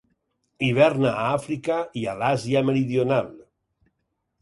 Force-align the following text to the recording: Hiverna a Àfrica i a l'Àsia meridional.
Hiverna 0.67 1.11
a 1.11 1.27
Àfrica 1.35 1.79
i 2.05 2.09
a 2.13 2.19
l'Àsia 2.23 2.67
meridional. 2.73 3.33